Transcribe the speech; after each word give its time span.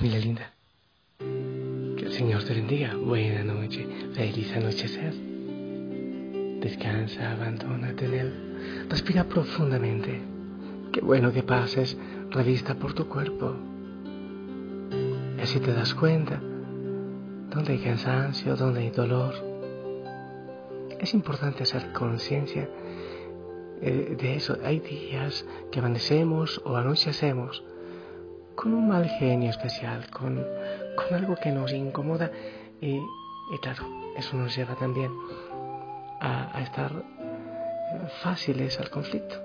Familia 0.00 0.20
linda, 0.20 0.52
que 1.18 2.06
el 2.06 2.12
Señor 2.14 2.42
te 2.44 2.54
bendiga. 2.54 2.94
Buena 2.94 3.44
noche, 3.44 3.86
feliz 4.14 4.50
anochecer. 4.56 5.12
Descansa, 6.58 7.32
abandónate 7.32 8.06
en 8.06 8.14
Él. 8.14 8.86
Respira 8.88 9.24
profundamente. 9.24 10.22
Qué 10.90 11.02
bueno 11.02 11.34
que 11.34 11.42
pases 11.42 11.98
revista 12.30 12.76
por 12.76 12.94
tu 12.94 13.08
cuerpo. 13.08 13.54
Y 15.36 15.42
así 15.42 15.60
te 15.60 15.74
das 15.74 15.92
cuenta 15.92 16.40
donde 17.50 17.72
hay 17.74 17.80
cansancio, 17.80 18.56
donde 18.56 18.80
hay 18.80 18.90
dolor. 18.90 19.34
Es 20.98 21.12
importante 21.12 21.64
hacer 21.64 21.92
conciencia 21.92 22.66
eh, 23.82 24.16
de 24.18 24.34
eso. 24.34 24.56
Hay 24.64 24.80
días 24.80 25.44
que 25.70 25.80
amanecemos 25.80 26.62
o 26.64 26.74
anochecemos 26.74 27.62
con 28.60 28.74
un 28.74 28.88
mal 28.88 29.08
genio 29.08 29.48
especial, 29.48 30.10
con, 30.10 30.46
con 30.94 31.14
algo 31.16 31.34
que 31.34 31.50
nos 31.50 31.72
incomoda 31.72 32.30
y, 32.78 32.96
y, 32.96 33.58
claro, 33.62 33.88
eso 34.18 34.36
nos 34.36 34.54
lleva 34.54 34.74
también 34.74 35.10
a, 36.20 36.54
a 36.54 36.60
estar 36.60 36.92
fáciles 38.22 38.78
al 38.78 38.90
conflicto, 38.90 39.36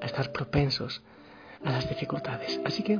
a 0.00 0.06
estar 0.06 0.32
propensos 0.32 1.02
a 1.62 1.72
las 1.72 1.86
dificultades. 1.86 2.58
Así 2.64 2.82
que 2.82 2.98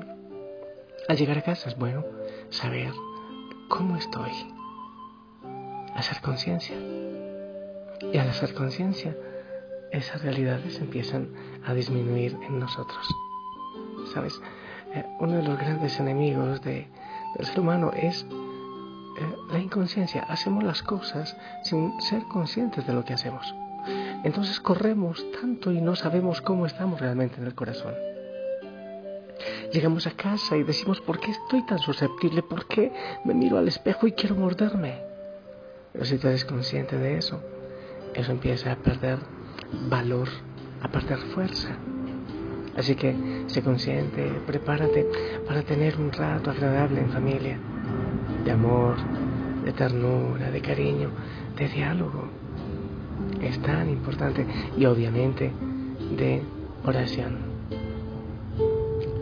al 1.08 1.16
llegar 1.16 1.38
a 1.38 1.42
casa 1.42 1.70
es 1.70 1.78
bueno 1.78 2.04
saber 2.50 2.92
cómo 3.70 3.96
estoy, 3.96 4.32
hacer 5.94 6.20
conciencia. 6.20 6.76
Y 8.12 8.18
al 8.18 8.28
hacer 8.28 8.52
conciencia, 8.52 9.16
esas 9.92 10.20
realidades 10.20 10.78
empiezan 10.78 11.30
a 11.64 11.72
disminuir 11.72 12.36
en 12.42 12.58
nosotros. 12.58 13.06
¿Sabes? 14.12 14.38
Eh, 14.94 15.04
uno 15.18 15.36
de 15.36 15.42
los 15.42 15.58
grandes 15.58 15.98
enemigos 15.98 16.62
de, 16.62 16.88
del 17.36 17.46
ser 17.46 17.60
humano 17.60 17.90
es 17.92 18.22
eh, 18.22 19.36
la 19.50 19.58
inconsciencia. 19.58 20.22
Hacemos 20.28 20.62
las 20.62 20.82
cosas 20.82 21.36
sin 21.62 22.00
ser 22.00 22.22
conscientes 22.24 22.86
de 22.86 22.92
lo 22.92 23.04
que 23.04 23.14
hacemos. 23.14 23.54
Entonces 24.24 24.60
corremos 24.60 25.24
tanto 25.40 25.70
y 25.72 25.80
no 25.80 25.94
sabemos 25.94 26.40
cómo 26.40 26.64
estamos 26.64 27.00
realmente 27.00 27.40
en 27.40 27.46
el 27.46 27.54
corazón. 27.54 27.94
Llegamos 29.72 30.06
a 30.06 30.12
casa 30.12 30.56
y 30.56 30.62
decimos, 30.62 31.00
¿por 31.00 31.18
qué 31.18 31.32
estoy 31.32 31.66
tan 31.66 31.78
susceptible? 31.78 32.42
¿Por 32.42 32.66
qué 32.66 32.92
me 33.24 33.34
miro 33.34 33.58
al 33.58 33.68
espejo 33.68 34.06
y 34.06 34.12
quiero 34.12 34.36
morderme? 34.36 35.02
Pero 35.92 36.04
si 36.04 36.16
tú 36.18 36.28
eres 36.28 36.44
consciente 36.44 36.96
de 36.96 37.18
eso, 37.18 37.40
eso 38.14 38.32
empieza 38.32 38.72
a 38.72 38.76
perder 38.76 39.18
valor, 39.88 40.28
a 40.80 40.88
perder 40.88 41.18
fuerza. 41.18 41.76
Así 42.76 42.96
que 42.96 43.14
sé 43.46 43.62
consciente, 43.62 44.22
prepárate 44.46 45.06
para 45.46 45.62
tener 45.62 45.96
un 45.96 46.10
rato 46.10 46.50
agradable 46.50 47.00
en 47.00 47.10
familia, 47.10 47.58
de 48.44 48.50
amor, 48.50 48.96
de 49.64 49.72
ternura, 49.72 50.50
de 50.50 50.60
cariño, 50.60 51.10
de 51.56 51.68
diálogo. 51.68 52.28
Es 53.40 53.60
tan 53.60 53.88
importante 53.88 54.44
y 54.76 54.84
obviamente 54.86 55.52
de 56.16 56.42
oración. 56.84 57.38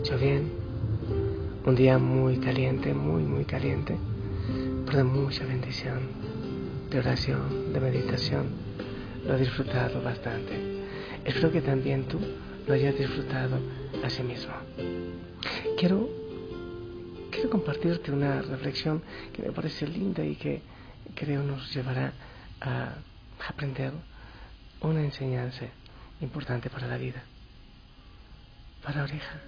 Yo 0.03 0.17
bien, 0.17 0.51
un 1.65 1.75
día 1.75 1.97
muy 1.97 2.37
caliente, 2.37 2.93
muy, 2.93 3.23
muy 3.23 3.45
caliente, 3.45 3.95
pero 4.85 4.97
de 4.97 5.03
mucha 5.03 5.45
bendición, 5.45 5.99
de 6.89 6.99
oración, 6.99 7.71
de 7.71 7.79
meditación. 7.79 8.47
Lo 9.25 9.35
he 9.35 9.39
disfrutado 9.39 10.01
bastante. 10.01 10.83
Espero 11.23 11.51
que 11.51 11.61
también 11.61 12.03
tú 12.03 12.19
lo 12.67 12.73
hayas 12.73 12.97
disfrutado 12.97 13.59
a 14.03 14.09
sí 14.09 14.23
mismo. 14.23 14.53
Quiero, 15.77 16.09
quiero 17.31 17.49
compartirte 17.49 18.11
una 18.11 18.41
reflexión 18.41 19.01
que 19.33 19.41
me 19.41 19.51
parece 19.51 19.87
linda 19.87 20.23
y 20.23 20.35
que 20.35 20.61
creo 21.15 21.43
nos 21.43 21.73
llevará 21.73 22.13
a 22.61 22.95
aprender 23.47 23.91
una 24.81 25.01
enseñanza 25.01 25.65
importante 26.21 26.69
para 26.69 26.87
la 26.87 26.97
vida. 26.97 27.23
Para 28.83 29.03
oreja. 29.03 29.39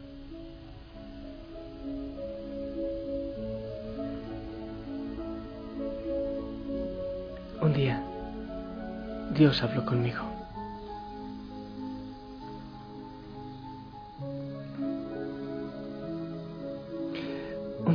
Un 7.61 7.73
día, 7.73 8.03
Dios 9.33 9.61
habló 9.63 9.85
conmigo. 9.85 10.34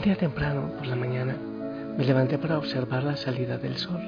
Un 0.00 0.04
día 0.04 0.16
temprano, 0.16 0.72
por 0.78 0.86
la 0.86 0.96
mañana, 0.96 1.36
me 1.98 2.06
levanté 2.06 2.38
para 2.38 2.56
observar 2.56 3.04
la 3.04 3.18
salida 3.18 3.58
del 3.58 3.76
sol. 3.76 4.00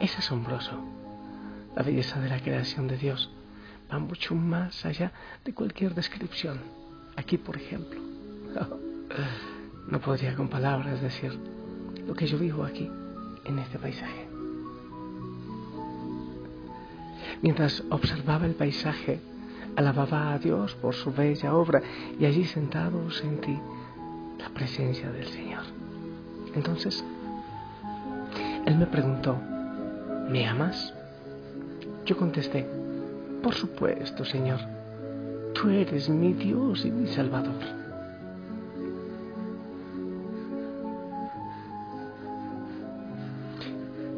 Es 0.00 0.18
asombroso. 0.18 0.72
La 1.76 1.84
belleza 1.84 2.18
de 2.18 2.28
la 2.28 2.40
creación 2.40 2.88
de 2.88 2.96
Dios 2.96 3.30
va 3.88 4.00
mucho 4.00 4.34
más 4.34 4.84
allá 4.84 5.12
de 5.44 5.54
cualquier 5.54 5.94
descripción. 5.94 6.58
Aquí, 7.14 7.38
por 7.38 7.56
ejemplo, 7.56 8.00
no 9.88 10.00
podría 10.00 10.34
con 10.34 10.48
palabras 10.48 11.00
decir 11.00 11.38
lo 12.04 12.14
que 12.14 12.26
yo 12.26 12.36
vivo 12.36 12.64
aquí, 12.64 12.90
en 13.44 13.58
este 13.60 13.78
paisaje. 13.78 14.26
Mientras 17.42 17.84
observaba 17.90 18.44
el 18.46 18.56
paisaje, 18.56 19.20
alababa 19.76 20.32
a 20.32 20.38
Dios 20.38 20.74
por 20.76 20.94
su 20.94 21.12
bella 21.12 21.54
obra 21.54 21.82
y 22.18 22.24
allí 22.24 22.44
sentado 22.44 23.10
sentí 23.10 23.58
la 24.38 24.48
presencia 24.50 25.10
del 25.10 25.26
Señor. 25.26 25.62
Entonces, 26.54 27.04
Él 28.66 28.76
me 28.76 28.86
preguntó, 28.86 29.36
¿me 30.28 30.46
amas? 30.46 30.94
Yo 32.06 32.16
contesté, 32.16 32.66
por 33.42 33.54
supuesto, 33.54 34.24
Señor, 34.24 34.60
tú 35.54 35.70
eres 35.70 36.08
mi 36.08 36.32
Dios 36.32 36.84
y 36.84 36.90
mi 36.90 37.06
Salvador. 37.08 37.80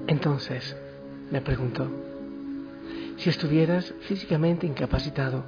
Entonces 0.07 0.77
me 1.31 1.41
preguntó, 1.41 1.89
si 3.23 3.31
estuvieras 3.31 3.95
físicamente 4.09 4.67
incapacitado, 4.67 5.45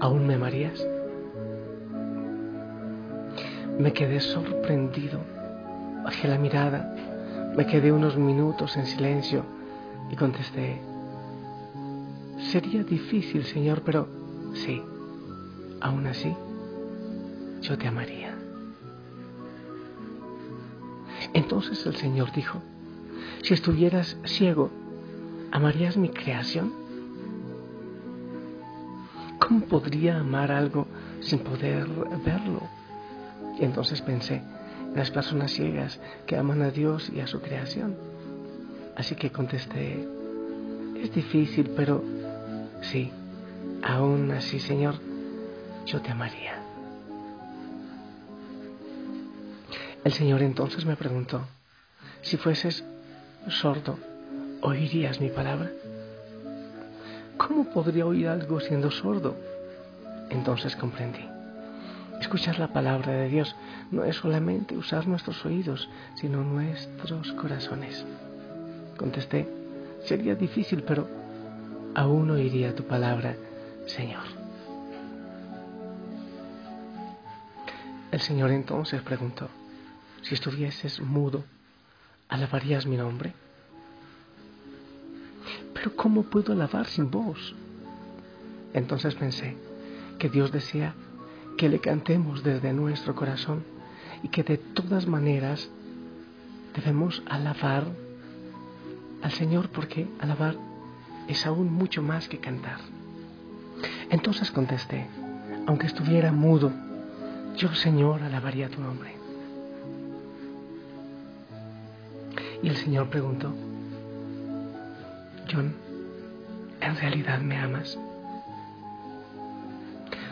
¿aún 0.00 0.26
me 0.26 0.34
amarías? 0.34 0.82
Me 3.78 3.92
quedé 3.92 4.20
sorprendido, 4.20 5.20
bajé 6.02 6.28
la 6.28 6.38
mirada, 6.38 6.94
me 7.54 7.66
quedé 7.66 7.92
unos 7.92 8.16
minutos 8.16 8.74
en 8.78 8.86
silencio 8.86 9.44
y 10.10 10.16
contesté, 10.16 10.80
sería 12.50 12.82
difícil, 12.84 13.44
Señor, 13.44 13.82
pero 13.84 14.08
sí, 14.54 14.82
aún 15.78 16.06
así, 16.06 16.34
yo 17.60 17.76
te 17.76 17.86
amaría. 17.86 18.34
Entonces 21.34 21.84
el 21.84 21.96
Señor 21.96 22.32
dijo, 22.32 22.62
si 23.42 23.52
estuvieras 23.52 24.16
ciego, 24.24 24.70
¿Amarías 25.52 25.98
mi 25.98 26.08
creación? 26.08 26.72
¿Cómo 29.38 29.66
podría 29.66 30.18
amar 30.18 30.50
algo 30.50 30.86
sin 31.20 31.40
poder 31.40 31.86
verlo? 32.24 32.62
Y 33.60 33.64
entonces 33.66 34.00
pensé 34.00 34.36
en 34.36 34.96
las 34.96 35.10
personas 35.10 35.50
ciegas 35.50 36.00
que 36.26 36.38
aman 36.38 36.62
a 36.62 36.70
Dios 36.70 37.12
y 37.14 37.20
a 37.20 37.26
su 37.26 37.42
creación. 37.42 37.94
Así 38.96 39.14
que 39.14 39.30
contesté, 39.30 40.08
es 40.96 41.12
difícil, 41.14 41.68
pero 41.76 42.02
sí, 42.80 43.12
aún 43.82 44.30
así, 44.30 44.58
Señor, 44.58 44.94
yo 45.84 46.00
te 46.00 46.12
amaría. 46.12 46.62
El 50.02 50.12
Señor 50.12 50.40
entonces 50.40 50.86
me 50.86 50.96
preguntó, 50.96 51.42
si 52.22 52.38
fueses 52.38 52.84
sordo, 53.48 53.98
¿oirías 54.62 55.20
mi 55.20 55.28
palabra? 55.28 55.70
¿cómo 57.52 57.64
podría 57.64 58.06
oír 58.06 58.28
algo 58.28 58.60
siendo 58.60 58.90
sordo? 58.90 59.36
Entonces 60.30 60.76
comprendí. 60.76 61.24
Escuchar 62.20 62.58
la 62.58 62.72
palabra 62.72 63.12
de 63.12 63.28
Dios 63.28 63.54
no 63.90 64.04
es 64.04 64.16
solamente 64.16 64.76
usar 64.76 65.08
nuestros 65.08 65.44
oídos, 65.44 65.88
sino 66.14 66.44
nuestros 66.44 67.32
corazones. 67.32 68.04
Contesté, 68.96 69.48
sería 70.04 70.36
difícil, 70.36 70.84
pero 70.84 71.08
aún 71.94 72.30
oiría 72.30 72.74
tu 72.74 72.84
palabra, 72.84 73.34
Señor. 73.86 74.22
El 78.12 78.20
Señor 78.20 78.50
entonces 78.50 79.02
preguntó, 79.02 79.48
si 80.22 80.34
estuvieses 80.34 81.00
mudo, 81.00 81.44
¿alabarías 82.28 82.86
mi 82.86 82.96
nombre? 82.96 83.34
Pero 85.82 85.96
¿cómo 85.96 86.22
puedo 86.22 86.52
alabar 86.52 86.86
sin 86.86 87.10
voz? 87.10 87.56
Entonces 88.72 89.16
pensé 89.16 89.56
que 90.16 90.28
Dios 90.28 90.52
desea 90.52 90.94
que 91.58 91.68
le 91.68 91.80
cantemos 91.80 92.44
desde 92.44 92.72
nuestro 92.72 93.16
corazón 93.16 93.64
y 94.22 94.28
que 94.28 94.44
de 94.44 94.58
todas 94.58 95.08
maneras 95.08 95.68
debemos 96.76 97.20
alabar 97.26 97.84
al 99.22 99.32
Señor 99.32 99.70
porque 99.70 100.06
alabar 100.20 100.54
es 101.26 101.44
aún 101.46 101.72
mucho 101.72 102.00
más 102.00 102.28
que 102.28 102.38
cantar. 102.38 102.78
Entonces 104.08 104.52
contesté, 104.52 105.08
aunque 105.66 105.88
estuviera 105.88 106.30
mudo, 106.30 106.70
yo 107.56 107.74
Señor 107.74 108.22
alabaría 108.22 108.68
tu 108.68 108.80
nombre. 108.80 109.16
Y 112.62 112.68
el 112.68 112.76
Señor 112.76 113.10
preguntó, 113.10 113.52
¿en 115.60 116.96
realidad 116.96 117.40
me 117.40 117.58
amas? 117.58 117.98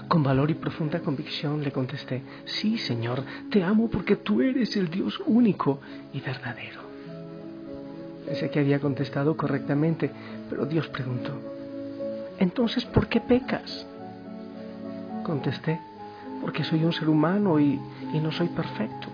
Con 0.08 0.22
valor 0.22 0.50
y 0.50 0.54
profunda 0.54 1.00
convicción 1.00 1.62
le 1.62 1.70
contesté, 1.70 2.22
sí, 2.44 2.78
Señor, 2.78 3.22
te 3.50 3.62
amo 3.62 3.88
porque 3.88 4.16
tú 4.16 4.40
eres 4.40 4.76
el 4.76 4.90
Dios 4.90 5.22
único 5.26 5.80
y 6.12 6.20
verdadero. 6.20 6.80
Pensé 8.26 8.50
que 8.50 8.58
había 8.58 8.80
contestado 8.80 9.36
correctamente, 9.36 10.10
pero 10.48 10.66
Dios 10.66 10.88
preguntó, 10.88 11.32
entonces, 12.40 12.84
¿por 12.86 13.06
qué 13.06 13.20
pecas? 13.20 13.86
Contesté, 15.24 15.78
porque 16.40 16.64
soy 16.64 16.82
un 16.84 16.92
ser 16.92 17.08
humano 17.08 17.60
y, 17.60 17.78
no 18.14 18.32
soy 18.32 18.48
perfecto. 18.48 19.08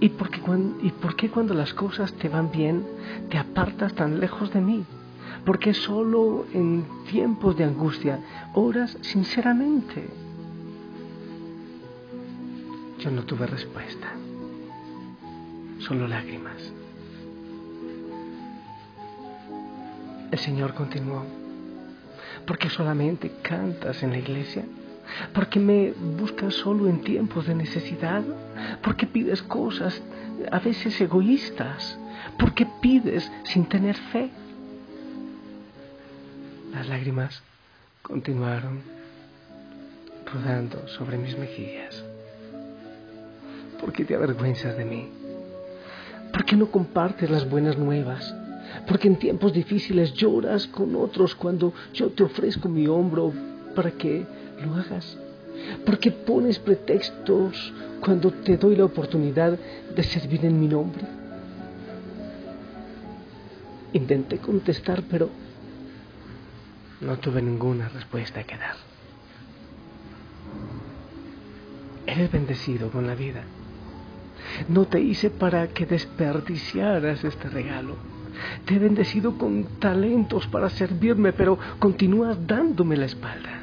¿Y 0.00 0.08
por, 0.08 0.30
qué, 0.30 0.40
¿Y 0.82 0.90
por 0.92 1.14
qué 1.14 1.28
cuando 1.28 1.52
las 1.52 1.74
cosas 1.74 2.12
te 2.14 2.30
van 2.30 2.50
bien 2.50 2.86
te 3.28 3.36
apartas 3.36 3.94
tan 3.94 4.18
lejos 4.18 4.50
de 4.52 4.62
mí? 4.62 4.84
Porque 5.44 5.74
solo 5.74 6.46
en 6.54 6.84
tiempos 7.10 7.56
de 7.56 7.64
angustia 7.64 8.18
oras 8.54 8.96
sinceramente. 9.02 10.08
Yo 12.98 13.10
no 13.10 13.24
tuve 13.24 13.46
respuesta, 13.46 14.08
solo 15.78 16.08
lágrimas. 16.08 16.72
El 20.30 20.38
Señor 20.38 20.74
continuó, 20.74 21.24
porque 22.46 22.70
solamente 22.70 23.32
cantas 23.42 24.02
en 24.02 24.10
la 24.10 24.18
iglesia 24.18 24.64
¿Por 25.32 25.48
qué 25.48 25.60
me 25.60 25.92
buscas 25.92 26.54
solo 26.54 26.88
en 26.88 27.02
tiempos 27.02 27.46
de 27.46 27.54
necesidad? 27.54 28.22
¿Por 28.82 28.96
qué 28.96 29.06
pides 29.06 29.42
cosas 29.42 30.00
a 30.50 30.58
veces 30.58 31.00
egoístas? 31.00 31.98
¿Por 32.38 32.54
qué 32.54 32.66
pides 32.80 33.30
sin 33.44 33.66
tener 33.66 33.96
fe? 33.96 34.30
Las 36.72 36.88
lágrimas 36.88 37.42
continuaron 38.02 38.80
rodando 40.32 40.86
sobre 40.88 41.18
mis 41.18 41.36
mejillas. 41.36 42.02
¿Por 43.80 43.92
qué 43.92 44.04
te 44.04 44.14
avergüenzas 44.14 44.76
de 44.76 44.84
mí? 44.84 45.08
¿Por 46.32 46.44
qué 46.44 46.56
no 46.56 46.70
compartes 46.70 47.30
las 47.30 47.48
buenas 47.48 47.76
nuevas? 47.76 48.34
Porque 48.86 49.08
en 49.08 49.16
tiempos 49.16 49.52
difíciles 49.52 50.12
lloras 50.14 50.66
con 50.66 50.94
otros 50.94 51.34
cuando 51.34 51.72
yo 51.92 52.10
te 52.10 52.22
ofrezco 52.22 52.68
mi 52.68 52.86
hombro 52.86 53.32
para 53.74 53.90
que 53.90 54.24
lo 54.64 54.74
hagas. 54.76 55.16
Porque 55.84 56.10
pones 56.10 56.58
pretextos 56.58 57.72
cuando 58.00 58.30
te 58.30 58.56
doy 58.56 58.76
la 58.76 58.84
oportunidad 58.84 59.58
de 59.94 60.02
servir 60.02 60.44
en 60.44 60.60
mi 60.60 60.68
nombre. 60.68 61.04
Intenté 63.92 64.38
contestar, 64.38 65.02
pero 65.10 65.28
no 67.00 67.18
tuve 67.18 67.42
ninguna 67.42 67.88
respuesta 67.88 68.42
que 68.44 68.56
dar. 68.56 68.76
Eres 72.06 72.30
bendecido 72.30 72.90
con 72.90 73.06
la 73.06 73.14
vida. 73.14 73.42
No 74.68 74.86
te 74.86 75.00
hice 75.00 75.30
para 75.30 75.68
que 75.68 75.86
desperdiciaras 75.86 77.24
este 77.24 77.48
regalo. 77.48 77.96
Te 78.64 78.76
he 78.76 78.78
bendecido 78.78 79.36
con 79.36 79.78
talentos 79.78 80.46
para 80.46 80.70
servirme, 80.70 81.32
pero 81.32 81.58
continúas 81.78 82.38
dándome 82.46 82.96
la 82.96 83.06
espalda. 83.06 83.59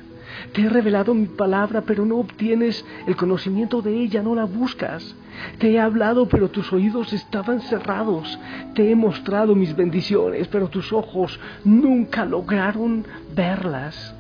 Te 0.54 0.62
he 0.62 0.70
revelado 0.70 1.14
mi 1.14 1.28
palabra, 1.28 1.82
pero 1.82 2.06
no 2.06 2.18
obtienes 2.18 2.84
el 3.06 3.16
conocimiento 3.16 3.82
de 3.82 3.94
ella, 3.94 4.22
no 4.24 4.36
la 4.36 4.46
buscas. 4.46 5.16
Te 5.60 5.72
he 5.72 5.80
hablado, 5.80 6.28
pero 6.28 6.50
tus 6.50 6.72
oídos 6.74 7.14
estaban 7.14 7.62
cerrados. 7.62 8.40
Te 8.74 8.90
he 8.90 8.96
mostrado 8.96 9.56
mis 9.56 9.76
bendiciones, 9.76 10.48
pero 10.48 10.70
tus 10.70 10.92
ojos 10.94 11.40
nunca 11.64 12.26
lograron 12.26 13.06
verlas. 13.36 14.16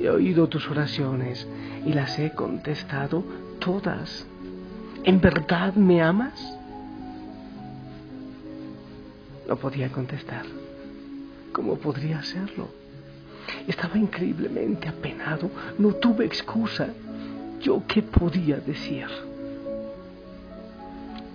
He 0.00 0.08
oído 0.08 0.48
tus 0.48 0.68
oraciones 0.68 1.46
y 1.84 1.92
las 1.92 2.18
he 2.18 2.32
contestado 2.32 3.24
todas. 3.60 4.26
¿En 5.04 5.20
verdad 5.20 5.74
me 5.74 6.02
amas? 6.02 6.58
No 9.48 9.56
podía 9.56 9.90
contestar. 9.90 10.44
¿Cómo 11.52 11.76
podría 11.76 12.18
hacerlo? 12.18 12.85
Estaba 13.66 13.98
increíblemente 13.98 14.88
apenado, 14.88 15.50
no 15.78 15.92
tuve 15.94 16.24
excusa. 16.24 16.88
¿Yo 17.60 17.82
qué 17.86 18.02
podía 18.02 18.56
decir? 18.58 19.06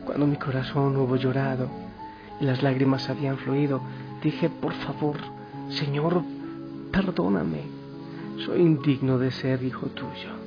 Cuando 0.05 0.27
mi 0.27 0.37
corazón 0.37 0.95
hubo 0.97 1.15
llorado 1.15 1.69
y 2.39 2.45
las 2.45 2.63
lágrimas 2.63 3.09
habían 3.09 3.37
fluido, 3.37 3.81
dije, 4.23 4.49
por 4.49 4.73
favor, 4.73 5.17
Señor, 5.69 6.24
perdóname, 6.91 7.62
soy 8.45 8.62
indigno 8.62 9.17
de 9.17 9.31
ser 9.31 9.63
hijo 9.63 9.88
tuyo. 9.88 10.41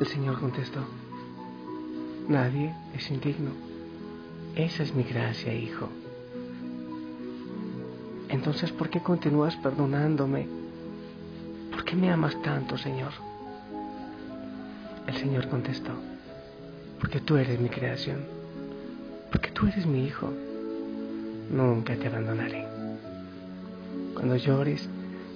El 0.00 0.06
Señor 0.06 0.40
contestó, 0.40 0.80
nadie 2.28 2.74
es 2.94 3.10
indigno. 3.10 3.50
Esa 4.54 4.82
es 4.82 4.94
mi 4.94 5.04
gracia, 5.04 5.54
hijo. 5.54 5.88
Entonces, 8.32 8.72
¿por 8.72 8.88
qué 8.88 9.00
continúas 9.00 9.54
perdonándome? 9.56 10.48
¿Por 11.70 11.84
qué 11.84 11.94
me 11.94 12.10
amas 12.10 12.34
tanto, 12.40 12.78
Señor? 12.78 13.12
El 15.06 15.16
Señor 15.18 15.48
contestó, 15.48 15.92
porque 16.98 17.20
tú 17.20 17.36
eres 17.36 17.60
mi 17.60 17.68
creación, 17.68 18.24
porque 19.30 19.50
tú 19.50 19.66
eres 19.66 19.84
mi 19.84 20.06
hijo, 20.06 20.32
nunca 21.50 21.94
te 21.94 22.06
abandonaré. 22.06 22.66
Cuando 24.14 24.36
llores, 24.36 24.88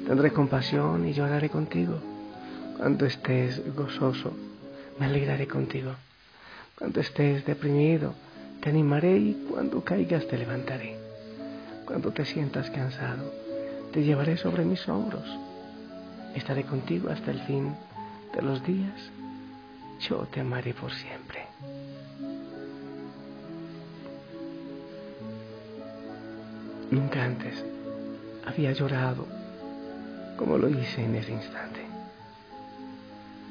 tendré 0.06 0.32
compasión 0.32 1.06
y 1.06 1.12
lloraré 1.12 1.50
contigo. 1.50 1.98
Cuando 2.78 3.04
estés 3.04 3.74
gozoso, 3.74 4.32
me 4.98 5.04
alegraré 5.04 5.46
contigo. 5.46 5.92
Cuando 6.78 7.00
estés 7.00 7.44
deprimido, 7.44 8.14
te 8.62 8.70
animaré 8.70 9.18
y 9.18 9.46
cuando 9.50 9.84
caigas 9.84 10.26
te 10.28 10.38
levantaré. 10.38 10.95
Cuando 11.86 12.12
te 12.12 12.24
sientas 12.24 12.68
cansado, 12.70 13.32
te 13.92 14.02
llevaré 14.02 14.36
sobre 14.36 14.64
mis 14.64 14.86
hombros. 14.88 15.24
Estaré 16.34 16.64
contigo 16.64 17.08
hasta 17.10 17.30
el 17.30 17.40
fin 17.42 17.74
de 18.34 18.42
los 18.42 18.62
días. 18.66 19.10
Yo 20.00 20.26
te 20.30 20.40
amaré 20.40 20.74
por 20.74 20.92
siempre. 20.92 21.46
Nunca 26.90 27.24
antes 27.24 27.64
había 28.44 28.72
llorado 28.72 29.26
como 30.36 30.58
lo 30.58 30.68
hice 30.68 31.04
en 31.04 31.14
ese 31.14 31.32
instante. 31.32 31.80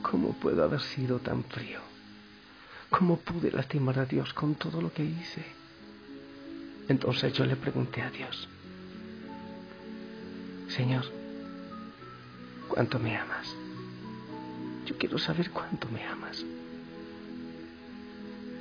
¿Cómo 0.02 0.34
puedo 0.34 0.64
haber 0.64 0.82
sido 0.82 1.20
tan 1.20 1.44
frío? 1.46 1.80
¿Cómo 2.90 3.18
pude 3.18 3.52
lastimar 3.52 3.98
a 3.98 4.06
Dios 4.06 4.34
con 4.34 4.56
todo 4.56 4.82
lo 4.82 4.94
que 4.94 5.04
hice? 5.04 5.65
Entonces 6.88 7.34
yo 7.34 7.46
le 7.46 7.56
pregunté 7.56 8.02
a 8.02 8.12
Dios, 8.12 8.48
Señor, 10.68 11.06
¿cuánto 12.68 13.00
me 13.00 13.18
amas? 13.18 13.56
Yo 14.86 14.96
quiero 14.98 15.18
saber 15.18 15.50
cuánto 15.50 15.88
me 15.90 16.04
amas. 16.04 16.46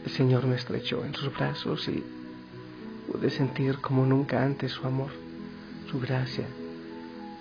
El 0.06 0.10
Señor 0.10 0.46
me 0.46 0.56
estrechó 0.56 1.04
en 1.04 1.14
sus 1.14 1.34
brazos 1.34 1.86
y 1.88 2.02
pude 3.10 3.30
sentir 3.30 3.78
como 3.78 4.06
nunca 4.06 4.42
antes 4.42 4.72
su 4.72 4.86
amor, 4.86 5.10
su 5.90 6.00
gracia 6.00 6.46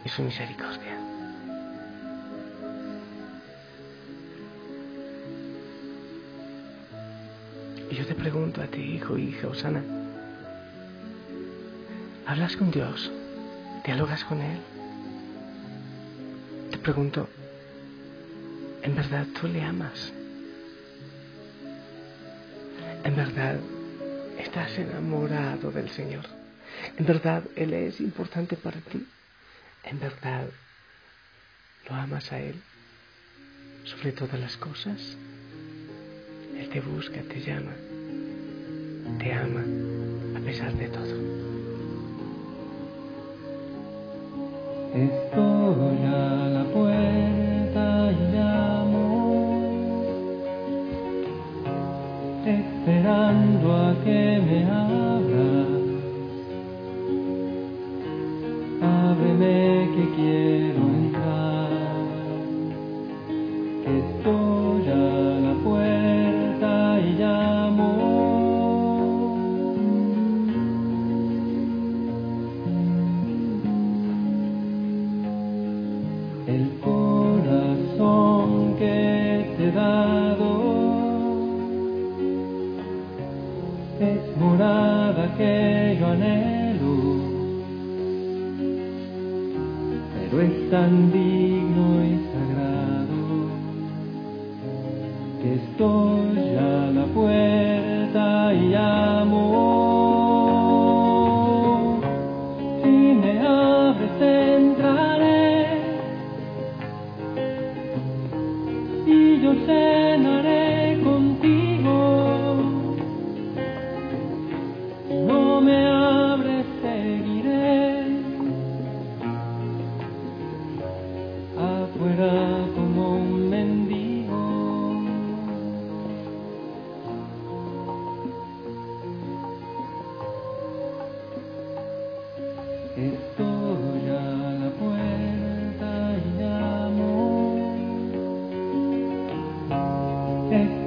y 0.04 0.10
su 0.10 0.22
misericordia. 0.22 1.00
Y 7.90 7.96
yo 7.96 8.06
te 8.06 8.16
pregunto 8.16 8.62
a 8.62 8.66
ti, 8.68 8.82
hijo, 8.82 9.18
hija, 9.18 9.48
Osana, 9.48 10.03
¿hablas 12.26 12.56
con 12.56 12.72
Dios? 12.72 13.12
¿Dialogas 13.86 14.24
con 14.26 14.42
Él? 14.42 14.60
Te 16.72 16.78
pregunto, 16.78 17.28
¿en 18.82 18.96
verdad 18.96 19.26
tú 19.40 19.48
le 19.48 19.62
amas? 19.62 20.12
¿En 23.04 23.16
verdad 23.16 23.60
estás 24.40 24.78
enamorado 24.78 25.72
del 25.72 25.90
Señor? 25.90 26.26
¿En 26.98 27.06
verdad 27.06 27.44
Él 27.56 27.74
es 27.74 28.00
importante 28.00 28.56
para 28.56 28.80
ti? 28.80 29.06
¿En 29.84 30.00
verdad 30.00 30.48
lo 31.90 31.96
amas 31.96 32.32
a 32.32 32.40
Él 32.40 32.56
sobre 33.84 34.14
todas 34.14 34.40
las 34.40 34.56
cosas? 34.56 35.18
Él 36.58 36.70
te 36.70 36.80
busca, 36.80 37.22
te 37.22 37.42
llama, 37.42 37.74
te 39.20 39.34
ama 39.34 39.64
a 40.38 40.40
pesar 40.40 40.74
de 40.74 40.88
todo. 40.88 41.53
Estoy 44.94 46.04
El 76.46 76.70
corazón 76.84 78.76
que 78.78 79.56
te 79.58 79.64
he 79.68 79.72
dado. 79.72 80.52
Es 84.02 84.38
morada 84.38 85.34
que 85.38 85.98
yo 85.98 86.08
anhelo, 86.08 86.96
pero 90.14 90.42
es 90.42 90.70
tan 90.70 91.12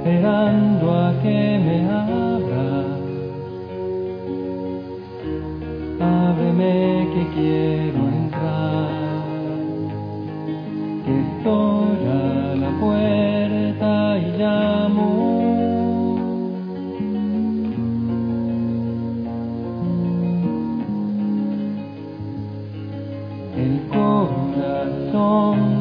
esperando 0.06 0.92
a 0.92 1.12
que 1.20 1.58
me 1.64 1.76
abra. 1.90 2.68
Ábreme 6.28 7.08
que 7.12 7.22
quiero 7.34 8.00
entrar, 8.20 9.25
que 11.04 11.12
estoy 11.26 11.98
a 12.06 12.54
la 12.54 12.70
puerta 12.78 13.90
y 14.18 14.20
llamo. 14.38 15.10
El 23.56 23.75
corazón 23.88 25.75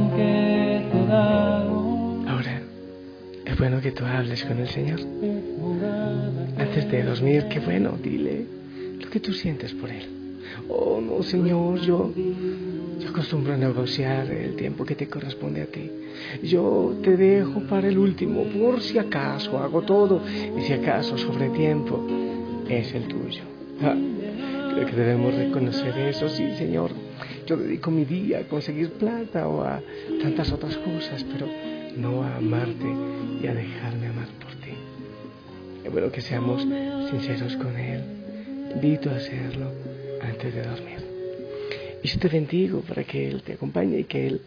bueno 3.65 3.81
que 3.81 3.93
tú 3.93 4.05
hables 4.05 4.43
con 4.43 4.59
el 4.59 4.67
Señor. 4.67 4.99
Antes 6.55 6.91
de 6.91 7.01
dormir, 7.01 7.47
qué 7.49 7.59
bueno, 7.59 7.97
dile 7.99 8.45
lo 8.99 9.09
que 9.09 9.19
tú 9.19 9.33
sientes 9.33 9.73
por 9.73 9.89
Él. 9.89 10.05
Oh, 10.69 11.01
no, 11.01 11.23
Señor, 11.23 11.79
yo, 11.81 12.13
yo 12.99 13.09
acostumbro 13.09 13.55
a 13.55 13.57
negociar 13.57 14.29
el 14.29 14.55
tiempo 14.55 14.85
que 14.85 14.93
te 14.93 15.07
corresponde 15.07 15.63
a 15.63 15.65
ti. 15.65 15.89
Yo 16.43 16.99
te 17.01 17.17
dejo 17.17 17.61
para 17.61 17.87
el 17.87 17.97
último, 17.97 18.43
por 18.43 18.81
si 18.81 18.99
acaso 18.99 19.57
hago 19.57 19.81
todo, 19.81 20.21
y 20.27 20.61
si 20.61 20.73
acaso 20.73 21.17
sobre 21.17 21.49
tiempo 21.49 22.05
es 22.69 22.93
el 22.93 23.07
tuyo. 23.07 23.41
Ah, 23.81 23.95
creo 24.75 24.85
que 24.85 24.95
debemos 24.95 25.33
reconocer 25.33 25.97
eso, 25.97 26.29
sí, 26.29 26.51
Señor. 26.55 26.91
Yo 27.47 27.57
dedico 27.57 27.89
mi 27.89 28.05
día 28.05 28.41
a 28.41 28.43
conseguir 28.43 28.91
plata 28.91 29.47
o 29.47 29.63
a 29.63 29.81
tantas 30.21 30.51
otras 30.51 30.77
cosas, 30.77 31.25
pero 31.31 31.47
no 31.97 32.23
a 32.23 32.37
amarte 32.37 32.85
y 33.41 33.47
a 33.47 33.53
dejarme 33.53 34.07
amar 34.07 34.27
por 34.39 34.51
ti. 34.55 34.73
Es 35.83 35.91
bueno 35.91 36.11
que 36.11 36.21
seamos 36.21 36.61
sinceros 37.09 37.55
con 37.57 37.77
Él. 37.77 38.03
Invito 38.73 39.09
a 39.09 39.15
hacerlo 39.15 39.71
antes 40.21 40.53
de 40.53 40.63
dormir. 40.63 41.05
Y 42.03 42.07
yo 42.07 42.19
te 42.19 42.27
bendigo 42.27 42.81
para 42.81 43.03
que 43.03 43.27
Él 43.27 43.43
te 43.43 43.53
acompañe 43.53 43.99
y 43.99 44.03
que 44.03 44.27
Él 44.27 44.41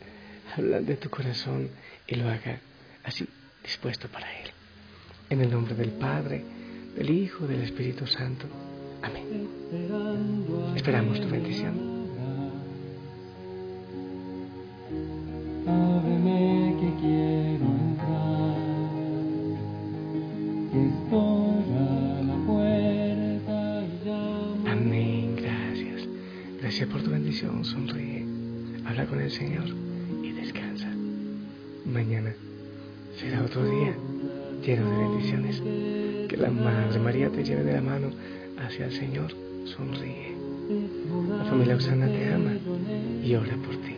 habla 0.56 0.80
de 0.80 0.96
tu 0.96 1.10
corazón 1.10 1.68
y 2.06 2.14
lo 2.14 2.28
haga 2.28 2.60
así, 3.04 3.26
dispuesto 3.62 4.08
para 4.08 4.30
Él. 4.40 4.50
En 5.30 5.40
el 5.40 5.50
nombre 5.50 5.74
del 5.74 5.90
Padre, 5.90 6.42
del 6.96 7.10
Hijo, 7.10 7.46
del 7.46 7.62
Espíritu 7.62 8.06
Santo. 8.06 8.46
Amén. 9.02 9.48
Esperamos 10.76 11.20
tu 11.20 11.28
bendición. 11.28 11.87
Sonríe. 27.68 28.24
Habla 28.86 29.04
con 29.06 29.20
el 29.20 29.30
Señor 29.30 29.66
y 30.22 30.32
descansa. 30.32 30.88
Mañana 31.84 32.32
será 33.20 33.42
otro 33.42 33.62
día 33.64 33.94
lleno 34.64 34.90
de 34.90 34.96
bendiciones. 34.96 35.62
Que 36.28 36.36
la 36.36 36.50
Madre 36.50 36.98
María 36.98 37.30
te 37.30 37.44
lleve 37.44 37.64
de 37.64 37.74
la 37.74 37.82
mano 37.82 38.10
hacia 38.58 38.86
el 38.86 38.92
Señor. 38.92 39.32
Sonríe. 39.66 40.34
La 41.38 41.44
familia 41.44 41.76
Osana 41.76 42.06
te 42.06 42.32
ama 42.32 42.52
y 43.22 43.34
ora 43.34 43.54
por 43.56 43.76
ti. 43.76 43.97